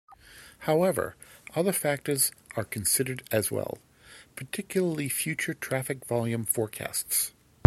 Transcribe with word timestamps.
However, 0.61 1.15
other 1.55 1.71
factors 1.71 2.31
are 2.55 2.63
considered 2.63 3.21
as 3.31 3.51
well, 3.51 3.77
particularly 4.35 5.09
future 5.09 5.53
traffic 5.53 6.07
volume 6.07 6.43
forecasts. 6.43 7.33